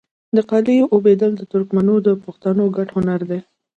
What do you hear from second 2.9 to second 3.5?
هنر دی.